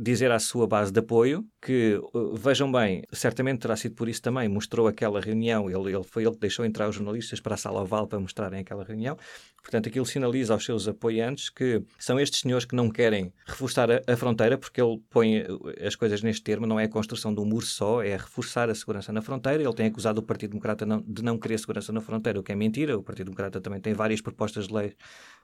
dizer 0.00 0.30
à 0.30 0.38
sua 0.38 0.64
base 0.64 0.92
de 0.92 1.00
apoio 1.00 1.44
que, 1.60 2.00
uh, 2.14 2.36
vejam 2.36 2.70
bem, 2.70 3.02
certamente 3.12 3.58
terá 3.58 3.74
sido 3.76 3.96
por 3.96 4.08
isso 4.08 4.22
também, 4.22 4.48
mostrou 4.48 4.86
aquela 4.86 5.20
reunião, 5.20 5.68
ele, 5.68 5.92
ele 5.92 6.04
foi 6.04 6.22
ele 6.22 6.34
que 6.34 6.40
deixou 6.40 6.64
entrar 6.64 6.88
os 6.88 6.94
jornalistas 6.94 7.40
para 7.40 7.54
a 7.54 7.56
sala 7.56 7.82
oval 7.82 8.06
para 8.06 8.20
mostrarem 8.20 8.60
aquela 8.60 8.84
reunião, 8.84 9.16
portanto 9.60 9.88
aquilo 9.88 10.06
sinaliza 10.06 10.52
aos 10.52 10.64
seus 10.64 10.86
apoiantes 10.86 11.50
que 11.50 11.82
são 11.98 12.20
estes 12.20 12.40
senhores 12.40 12.64
que 12.64 12.76
não 12.76 12.88
querem 12.88 13.32
reforçar 13.44 13.90
a, 13.90 14.00
a 14.06 14.16
fronteira, 14.16 14.56
porque 14.56 14.80
ele 14.80 15.02
põe 15.10 15.40
uh, 15.40 15.60
as 15.84 15.96
coisas 15.96 16.22
neste 16.22 16.44
termo, 16.44 16.64
não 16.64 16.78
é 16.78 16.84
a 16.84 16.88
construção 16.88 17.34
de 17.34 17.40
um 17.40 17.44
muro 17.44 17.66
só, 17.66 18.00
é 18.00 18.12
reforçar 18.12 18.70
a 18.70 18.74
segurança 18.76 19.12
na 19.12 19.20
fronteira, 19.20 19.60
ele 19.60 19.74
tem 19.74 19.86
acusado 19.86 20.20
o 20.20 20.22
Partido 20.22 20.50
Democrata 20.50 20.86
não, 20.86 21.02
de 21.04 21.24
não 21.24 21.36
querer 21.36 21.58
segurança 21.58 21.92
na 21.92 22.00
fronteira, 22.00 22.38
o 22.38 22.42
que 22.44 22.52
é 22.52 22.54
mentira, 22.54 22.96
o 22.96 23.02
Partido 23.02 23.26
Democrata 23.26 23.60
também 23.60 23.80
tem 23.80 23.94
várias 23.94 24.20
propostas 24.20 24.68
de 24.68 24.74
lei 24.74 24.94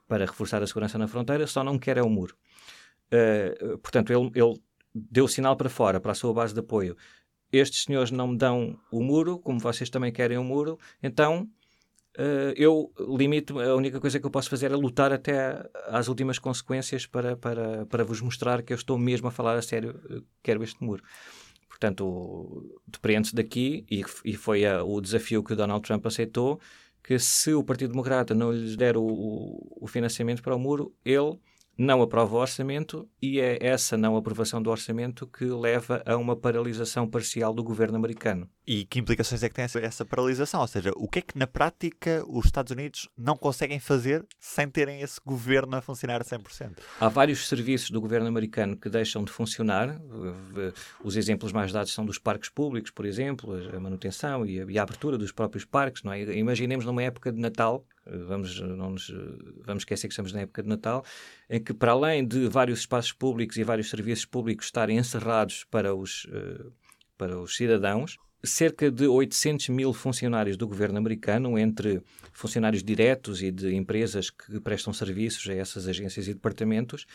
para 0.07 0.27
reforçar 0.27 0.63
a 0.63 0.67
segurança 0.67 0.97
na 0.97 1.09
fronteira, 1.09 1.45
só 1.47 1.65
não 1.65 1.77
quer 1.77 1.97
é 1.97 2.03
o 2.03 2.09
muro. 2.09 2.37
Uh, 3.15 3.79
portanto, 3.79 4.13
ele, 4.13 4.31
ele 4.35 4.61
deu 4.93 5.29
sinal 5.29 5.57
para 5.57 5.69
fora, 5.69 6.01
para 6.01 6.13
a 6.13 6.15
sua 6.15 6.33
base 6.33 6.53
de 6.53 6.61
apoio. 6.61 6.97
Estes 7.53 7.85
senhores 7.85 8.11
não 8.11 8.29
me 8.29 8.37
dão 8.37 8.77
o 8.91 9.01
muro, 9.01 9.39
como 9.39 9.61
vocês 9.61 9.89
também 9.89 10.13
querem 10.13 10.37
o 10.37 10.43
muro, 10.43 10.77
então 11.01 11.49
uh, 12.19 12.53
eu 12.57 12.93
limito, 12.99 13.61
a 13.61 13.77
única 13.77 14.01
coisa 14.01 14.19
que 14.19 14.27
eu 14.27 14.31
posso 14.31 14.51
fazer 14.51 14.73
é 14.73 14.77
lutar 14.77 15.13
até 15.13 15.65
às 15.87 16.09
últimas 16.09 16.39
consequências 16.39 17.07
para, 17.07 17.37
para, 17.37 17.87
para 17.87 18.03
vos 18.03 18.21
mostrar 18.21 18.63
que 18.63 18.73
eu 18.73 18.77
estou 18.77 18.99
mesmo 18.99 19.29
a 19.29 19.31
falar 19.31 19.57
a 19.57 19.63
sério, 19.63 20.25
quero 20.43 20.65
este 20.65 20.83
muro. 20.83 21.05
Portanto, 21.69 22.81
depreende-se 22.87 23.35
daqui, 23.35 23.85
e, 23.91 24.03
e 24.25 24.35
foi 24.35 24.67
a, 24.67 24.83
o 24.83 25.01
desafio 25.01 25.45
que 25.45 25.53
o 25.53 25.57
Donald 25.57 25.87
Trump 25.87 26.05
aceitou, 26.07 26.59
que 27.03 27.19
se 27.19 27.53
o 27.53 27.63
Partido 27.63 27.91
Democrata 27.91 28.35
não 28.35 28.51
lhes 28.51 28.77
der 28.77 28.97
o, 28.97 29.05
o 29.81 29.87
financiamento 29.87 30.43
para 30.43 30.57
o 30.57 30.59
muro, 30.59 30.95
ele 31.05 31.39
não 31.77 32.03
aprova 32.03 32.37
o 32.37 32.41
orçamento 32.41 33.09
e 33.21 33.41
é 33.41 33.59
essa 33.61 33.97
não 33.97 34.17
aprovação 34.17 34.63
do 34.63 34.71
orçamento 34.71 35.27
que 35.27 35.45
leva 35.45 36.03
a 36.07 36.17
uma 36.17 36.37
paralisação 36.37 37.09
parcial 37.09 37.53
do 37.53 37.65
governo 37.65 37.97
americano. 37.97 38.49
E 38.67 38.87
que 38.87 38.99
implicações 38.99 39.43
é 39.43 39.49
que 39.49 39.55
tem 39.55 39.65
essa, 39.65 39.79
essa, 39.79 40.05
paralisação? 40.07 40.61
Ou 40.61 40.67
seja, 40.67 40.91
o 40.97 41.07
que 41.07 41.19
é 41.19 41.23
que 41.23 41.39
na 41.39 41.47
prática 41.47 42.25
os 42.27 42.47
Estados 42.47 42.73
Unidos 42.73 43.09
não 43.17 43.37
conseguem 43.37 43.79
fazer 43.79 44.25
sem 44.41 44.69
terem 44.69 45.03
esse 45.03 45.21
governo 45.25 45.77
a 45.77 45.83
funcionar 45.83 46.23
a 46.23 46.25
100%? 46.25 46.79
Há 46.99 47.09
vários 47.09 47.47
serviços 47.47 47.91
do 47.91 48.01
governo 48.01 48.27
americano 48.27 48.75
que 48.75 48.89
deixam 48.89 49.23
de 49.23 49.31
funcionar. 49.31 50.01
Os 51.03 51.17
exemplos 51.17 51.53
mais 51.53 51.73
dados 51.73 51.93
são 51.93 52.07
dos 52.07 52.19
parques 52.19 52.49
públicos, 52.49 52.91
por 52.91 53.05
exemplo, 53.05 53.55
a 53.77 53.79
manutenção 53.79 54.47
e 54.47 54.61
a, 54.61 54.65
e 54.65 54.79
a 54.79 54.83
abertura 54.83 55.19
dos 55.19 55.31
próprios 55.31 55.67
parques. 55.67 56.03
Não 56.03 56.13
é? 56.13 56.23
Imaginemos 56.35 56.87
numa 56.87 57.03
época 57.03 57.31
de 57.31 57.39
Natal 57.39 57.85
vamos, 58.07 58.61
não 58.61 58.91
nos, 58.91 59.09
vamos 59.65 59.83
esquecer 59.83 60.09
que 60.09 60.13
estamos 60.13 60.33
na 60.33 60.41
época 60.41 60.63
de 60.63 60.69
Natal, 60.69 61.05
em 61.49 61.63
que, 61.63 61.73
para 61.73 61.93
além 61.93 62.27
de 62.27 62.49
vários 62.49 62.81
espaços 62.81 63.13
públicos 63.13 63.57
e 63.57 63.65
vários 63.65 63.91
serviços 63.91 64.25
públicos 64.27 64.67
estarem 64.67 64.99
encerrados 64.99 65.65
para 65.71 65.95
os, 65.95 66.27
eh, 66.31 66.67
para 67.17 67.39
os 67.39 67.57
cidadãos, 67.57 68.19
cerca 68.45 68.91
de 68.91 69.07
800 69.07 69.69
mil 69.69 69.93
funcionários 69.93 70.57
do 70.57 70.67
governo 70.67 70.99
americano, 70.99 71.59
entre 71.59 72.03
funcionários 72.33 72.83
diretos 72.83 73.43
e 73.43 73.51
de 73.51 73.75
empresas 73.75 74.31
que 74.31 74.61
prestam 74.61 74.93
serviços 74.93 75.49
a 75.49 75.55
essas 75.55 75.89
agências 75.89 76.29
e 76.29 76.35
departamentos, 76.35 77.07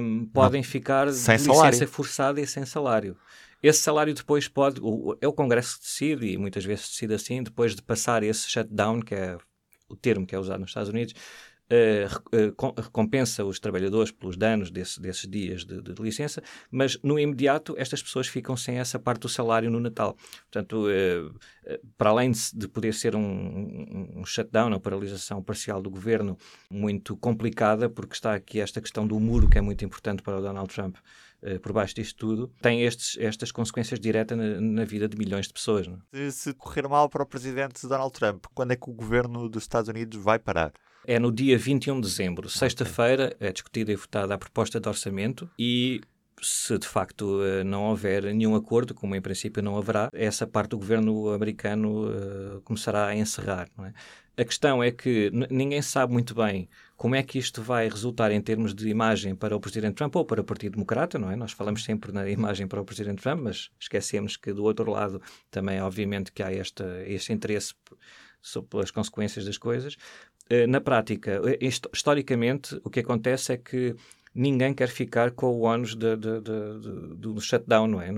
um, 0.00 0.26
podem 0.26 0.62
ficar 0.62 1.12
sem 1.12 1.36
de 1.36 1.42
licença 1.42 1.54
salário. 1.54 1.88
forçada 1.88 2.40
e 2.40 2.46
sem 2.46 2.64
salário. 2.64 3.16
Esse 3.62 3.80
salário 3.80 4.14
depois 4.14 4.46
pode, 4.48 4.80
o, 4.80 5.16
é 5.20 5.26
o 5.26 5.32
Congresso 5.32 5.78
que 5.78 5.84
decide, 5.84 6.32
e 6.32 6.38
muitas 6.38 6.64
vezes 6.64 6.88
decide 6.88 7.14
assim, 7.14 7.42
depois 7.42 7.74
de 7.74 7.82
passar 7.82 8.22
esse 8.22 8.48
shutdown, 8.48 9.00
que 9.00 9.14
é 9.14 9.36
o 9.88 9.96
termo 9.96 10.26
que 10.26 10.34
é 10.34 10.38
usado 10.38 10.60
nos 10.60 10.70
Estados 10.70 10.88
Unidos, 10.88 11.14
uh, 11.70 12.80
recompensa 12.80 13.44
os 13.44 13.58
trabalhadores 13.58 14.12
pelos 14.12 14.36
danos 14.36 14.70
desse, 14.70 15.00
desses 15.00 15.28
dias 15.28 15.64
de, 15.64 15.80
de, 15.82 16.02
licença, 16.02 16.42
mas 16.70 16.98
no 17.02 17.18
imediato 17.18 17.74
estas 17.76 18.02
pessoas 18.02 18.28
ficam 18.28 18.56
sem 18.56 18.78
essa 18.78 18.98
parte 18.98 19.22
do 19.22 19.28
salário 19.28 19.70
no 19.70 19.80
Natal. 19.80 20.16
Portanto, 20.50 20.86
uh, 20.86 21.80
para 21.98 22.10
além 22.10 22.30
de, 22.30 22.40
de, 22.54 22.68
poder 22.68 22.94
ser 22.94 23.16
um, 23.16 24.12
um, 24.16 24.24
shutdown, 24.24 24.68
uma 24.68 24.80
paralisação 24.80 25.42
parcial 25.42 25.82
do 25.82 25.90
governo 25.90 26.36
muito 26.70 27.16
complicada, 27.16 27.88
porque 27.88 28.14
está 28.14 28.34
aqui 28.34 28.60
esta 28.60 28.80
questão 28.80 29.06
do 29.06 29.18
muro 29.18 29.48
que 29.48 29.58
é 29.58 29.60
muito 29.60 29.84
importante 29.84 30.22
para 30.22 30.38
o 30.38 30.42
Donald 30.42 30.72
Trump 30.72 30.96
por 31.62 31.70
baixo 31.72 31.94
disto 31.94 32.16
tudo, 32.16 32.48
tem 32.60 32.82
estes, 32.82 33.16
estas 33.20 33.52
consequências 33.52 34.00
diretas 34.00 34.36
na, 34.36 34.60
na, 34.60 34.84
vida 34.84 35.06
de 35.06 35.16
milhões 35.16 35.46
de 35.46 35.52
pessoas. 35.52 35.86
É? 36.12 36.30
Se 36.30 36.52
correr 36.54 36.88
mal 36.88 37.08
para 37.08 37.22
o 37.22 37.26
presidente 37.26 37.86
Donald 37.86 38.12
Trump, 38.12 38.46
quando 38.54 38.72
é 38.72 38.76
que 38.76 38.90
o 38.90 38.92
governo 38.92 39.48
dos 39.48 39.62
Estados 39.62 39.88
Unidos 39.88 40.20
vai 40.20 40.40
parar? 40.40 40.72
É 41.08 41.20
no 41.20 41.30
dia 41.30 41.56
21 41.56 42.00
de 42.00 42.08
dezembro, 42.08 42.48
sexta-feira, 42.48 43.36
é 43.38 43.52
discutida 43.52 43.92
e 43.92 43.94
votada 43.94 44.34
a 44.34 44.38
proposta 44.38 44.80
de 44.80 44.88
orçamento 44.88 45.48
e 45.56 46.00
se 46.42 46.76
de 46.76 46.88
facto 46.88 47.44
eh, 47.44 47.62
não 47.62 47.84
houver 47.84 48.24
nenhum 48.34 48.56
acordo, 48.56 48.92
como 48.92 49.14
em 49.14 49.20
princípio 49.20 49.62
não 49.62 49.78
haverá, 49.78 50.10
essa 50.12 50.48
parte 50.48 50.70
do 50.70 50.78
governo 50.78 51.30
americano 51.30 52.08
uh, 52.08 52.60
começará 52.62 53.06
a 53.06 53.14
encerrar. 53.14 53.68
É? 53.84 54.42
A 54.42 54.44
questão 54.44 54.82
é 54.82 54.90
que 54.90 55.30
ninguém 55.48 55.80
sabe 55.80 56.12
muito 56.12 56.34
bem 56.34 56.68
como 56.96 57.14
é 57.14 57.22
que 57.22 57.38
isto 57.38 57.62
vai 57.62 57.88
resultar 57.88 58.32
em 58.32 58.40
termos 58.40 58.74
de 58.74 58.88
imagem 58.88 59.32
para 59.36 59.54
o 59.54 59.60
Presidente 59.60 59.94
Trump 59.94 60.16
ou 60.16 60.24
para 60.24 60.40
o 60.40 60.44
Partido 60.44 60.72
Democrata, 60.72 61.20
não 61.20 61.30
é? 61.30 61.36
Nós 61.36 61.52
falamos 61.52 61.84
sempre 61.84 62.10
na 62.10 62.28
imagem 62.28 62.66
para 62.66 62.80
o 62.80 62.84
Presidente 62.84 63.22
Trump, 63.22 63.42
mas 63.42 63.70
esquecemos 63.78 64.36
que 64.36 64.52
do 64.52 64.64
outro 64.64 64.90
lado 64.90 65.22
também, 65.52 65.80
obviamente, 65.80 66.32
que 66.32 66.42
há 66.42 66.52
esta, 66.52 66.84
este 67.06 67.32
interesse 67.32 67.74
sobre 68.42 68.80
as 68.80 68.90
consequências 68.90 69.44
das 69.44 69.58
coisas. 69.58 69.96
Eh, 70.48 70.66
na 70.66 70.80
prática, 70.80 71.40
eh, 71.44 71.58
historicamente, 71.92 72.80
o 72.84 72.90
que 72.90 73.00
acontece 73.00 73.52
é 73.52 73.56
que 73.56 73.94
ninguém 74.34 74.74
quer 74.74 74.88
ficar 74.88 75.30
com 75.32 75.46
o 75.46 75.84
de, 75.84 76.16
do 77.16 77.40
shutdown, 77.40 77.88
não 77.88 78.00
é? 78.00 78.10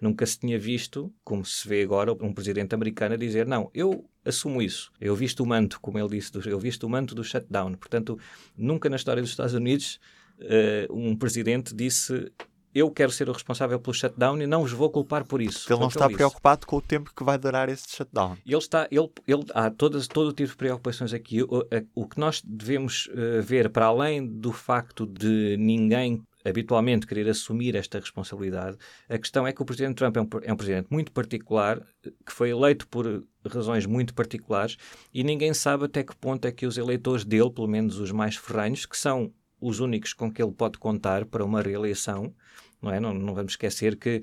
Nunca 0.00 0.26
se 0.26 0.38
tinha 0.38 0.58
visto, 0.58 1.12
como 1.24 1.44
se 1.44 1.66
vê 1.66 1.82
agora, 1.82 2.12
um 2.12 2.34
presidente 2.34 2.74
americano 2.74 3.14
a 3.14 3.18
dizer: 3.18 3.46
não, 3.46 3.70
eu 3.72 4.04
assumo 4.24 4.60
isso. 4.60 4.92
Eu 5.00 5.14
visto 5.14 5.42
o 5.42 5.46
manto, 5.46 5.80
como 5.80 5.98
ele 5.98 6.08
disse, 6.08 6.32
eu 6.46 6.58
visto 6.58 6.84
o 6.84 6.90
manto 6.90 7.14
do 7.14 7.24
shutdown. 7.24 7.74
Portanto, 7.74 8.18
nunca 8.56 8.90
na 8.90 8.96
história 8.96 9.22
dos 9.22 9.30
Estados 9.30 9.54
Unidos 9.54 9.98
uh, 10.40 10.94
um 10.94 11.16
presidente 11.16 11.74
disse 11.74 12.30
eu 12.74 12.90
quero 12.90 13.10
ser 13.10 13.28
o 13.28 13.32
responsável 13.32 13.78
pelo 13.80 13.94
shutdown 13.94 14.40
e 14.40 14.46
não 14.46 14.62
os 14.62 14.72
vou 14.72 14.90
culpar 14.90 15.24
por 15.24 15.42
isso. 15.42 15.72
Ele 15.72 15.80
não 15.80 15.88
está 15.88 16.06
ele 16.06 16.14
preocupado 16.14 16.66
com 16.66 16.76
o 16.76 16.82
tempo 16.82 17.12
que 17.14 17.24
vai 17.24 17.38
durar 17.38 17.68
esse 17.68 17.88
shutdown. 17.88 18.36
Ele 18.46 18.56
está, 18.56 18.86
ele, 18.90 19.10
ele, 19.26 19.44
há 19.54 19.70
todas, 19.70 20.06
todo 20.06 20.28
o 20.28 20.32
tipo 20.32 20.50
de 20.50 20.56
preocupações 20.56 21.12
aqui. 21.12 21.42
O, 21.42 21.66
o 21.94 22.06
que 22.06 22.18
nós 22.18 22.42
devemos 22.44 23.08
uh, 23.08 23.42
ver, 23.42 23.70
para 23.70 23.86
além 23.86 24.26
do 24.26 24.52
facto 24.52 25.06
de 25.06 25.56
ninguém 25.58 26.22
habitualmente 26.44 27.06
querer 27.06 27.28
assumir 27.28 27.74
esta 27.74 27.98
responsabilidade, 27.98 28.76
a 29.08 29.18
questão 29.18 29.46
é 29.46 29.52
que 29.52 29.60
o 29.60 29.64
Presidente 29.64 29.96
Trump 29.96 30.16
é 30.16 30.20
um, 30.20 30.28
é 30.42 30.52
um 30.52 30.56
Presidente 30.56 30.88
muito 30.90 31.12
particular, 31.12 31.80
que 32.02 32.32
foi 32.32 32.50
eleito 32.50 32.88
por 32.88 33.24
razões 33.46 33.84
muito 33.86 34.14
particulares, 34.14 34.76
e 35.12 35.22
ninguém 35.22 35.52
sabe 35.52 35.84
até 35.84 36.02
que 36.02 36.16
ponto 36.16 36.46
é 36.46 36.52
que 36.52 36.66
os 36.66 36.78
eleitores 36.78 37.24
dele, 37.24 37.50
pelo 37.50 37.68
menos 37.68 37.98
os 37.98 38.10
mais 38.10 38.36
ferranhos, 38.36 38.86
que 38.86 38.96
são 38.96 39.32
os 39.60 39.80
únicos 39.80 40.12
com 40.12 40.32
que 40.32 40.42
ele 40.42 40.52
pode 40.52 40.78
contar 40.78 41.24
para 41.24 41.44
uma 41.44 41.62
reeleição. 41.62 42.32
Não, 42.80 42.92
é? 42.92 42.98
não, 42.98 43.12
não 43.12 43.34
vamos 43.34 43.52
esquecer 43.52 43.96
que, 43.96 44.22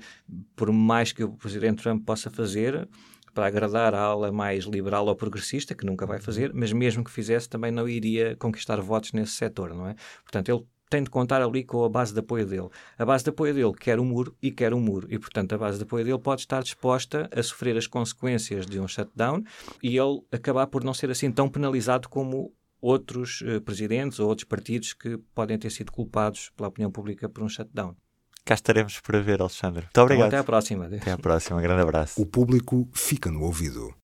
por 0.56 0.72
mais 0.72 1.12
que 1.12 1.22
o 1.22 1.30
Presidente 1.30 1.82
Trump 1.82 2.04
possa 2.04 2.28
fazer, 2.28 2.88
para 3.32 3.46
agradar 3.46 3.94
a 3.94 4.00
ala 4.00 4.32
mais 4.32 4.64
liberal 4.64 5.06
ou 5.06 5.14
progressista, 5.14 5.74
que 5.74 5.86
nunca 5.86 6.04
vai 6.04 6.18
fazer, 6.18 6.52
mas 6.52 6.72
mesmo 6.72 7.04
que 7.04 7.10
fizesse, 7.10 7.48
também 7.48 7.70
não 7.70 7.88
iria 7.88 8.34
conquistar 8.36 8.80
votos 8.80 9.12
nesse 9.12 9.32
setor, 9.32 9.72
não 9.74 9.86
é? 9.86 9.94
Portanto, 10.24 10.48
ele 10.48 10.66
tem 10.88 11.02
de 11.02 11.10
contar 11.10 11.42
ali 11.42 11.62
com 11.62 11.84
a 11.84 11.88
base 11.88 12.12
de 12.12 12.20
apoio 12.20 12.46
dele. 12.46 12.68
A 12.98 13.04
base 13.04 13.22
de 13.22 13.30
apoio 13.30 13.54
dele 13.54 13.72
quer 13.74 14.00
um 14.00 14.04
muro 14.04 14.34
e 14.42 14.50
quer 14.50 14.72
um 14.72 14.80
muro. 14.80 15.06
E, 15.10 15.18
portanto, 15.18 15.54
a 15.54 15.58
base 15.58 15.78
de 15.78 15.84
apoio 15.84 16.04
dele 16.04 16.18
pode 16.18 16.40
estar 16.40 16.62
disposta 16.62 17.28
a 17.30 17.42
sofrer 17.42 17.76
as 17.76 17.86
consequências 17.86 18.66
de 18.66 18.80
um 18.80 18.88
shutdown 18.88 19.42
e 19.82 19.96
ele 19.96 20.20
acabar 20.32 20.66
por 20.66 20.82
não 20.82 20.94
ser 20.94 21.10
assim 21.10 21.30
tão 21.30 21.48
penalizado 21.48 22.08
como 22.08 22.52
outros 22.80 23.40
uh, 23.42 23.60
presidentes 23.60 24.18
ou 24.18 24.28
outros 24.28 24.46
partidos 24.46 24.92
que 24.92 25.18
podem 25.34 25.58
ter 25.58 25.70
sido 25.70 25.92
culpados 25.92 26.50
pela 26.56 26.68
opinião 26.68 26.90
pública 26.90 27.28
por 27.28 27.42
um 27.42 27.48
shutdown. 27.48 27.96
Cá 28.44 28.54
estaremos 28.54 28.98
para 29.00 29.20
ver, 29.20 29.40
Alexandre. 29.42 29.82
Muito 29.82 30.00
obrigado. 30.00 30.28
Então, 30.28 30.38
até 30.38 30.38
à 30.38 30.44
próxima. 30.44 30.86
Até 30.86 31.10
à 31.10 31.18
próxima. 31.18 31.58
Um 31.58 31.62
grande 31.62 31.82
abraço. 31.82 32.20
O 32.20 32.24
público 32.24 32.88
fica 32.94 33.30
no 33.30 33.42
ouvido. 33.42 33.94